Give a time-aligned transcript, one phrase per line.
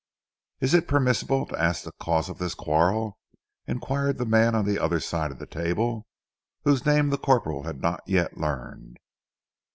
[0.61, 3.19] "Is it permissible to ask the cause of this quarrel?"
[3.67, 6.07] inquired the man on the other side of the table,
[6.63, 8.97] whose name the corporal had not yet learned.